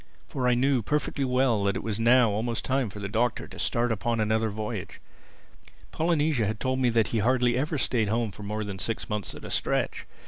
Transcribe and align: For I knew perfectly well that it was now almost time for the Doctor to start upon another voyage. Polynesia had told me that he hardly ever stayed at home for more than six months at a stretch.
For 0.25 0.47
I 0.47 0.55
knew 0.55 0.81
perfectly 0.81 1.23
well 1.25 1.63
that 1.65 1.75
it 1.75 1.83
was 1.83 1.99
now 1.99 2.31
almost 2.31 2.65
time 2.65 2.89
for 2.89 2.99
the 2.99 3.07
Doctor 3.07 3.47
to 3.47 3.59
start 3.59 3.91
upon 3.91 4.19
another 4.19 4.49
voyage. 4.49 4.99
Polynesia 5.91 6.47
had 6.47 6.59
told 6.59 6.79
me 6.79 6.89
that 6.89 7.09
he 7.09 7.19
hardly 7.19 7.55
ever 7.55 7.77
stayed 7.77 8.07
at 8.07 8.11
home 8.11 8.31
for 8.31 8.41
more 8.41 8.63
than 8.63 8.79
six 8.79 9.09
months 9.11 9.35
at 9.35 9.45
a 9.45 9.51
stretch. 9.51 10.07